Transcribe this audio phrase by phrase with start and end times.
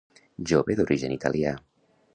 [0.51, 1.57] Jove d'origen italià.